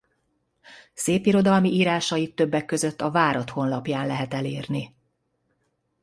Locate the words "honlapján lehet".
3.49-4.33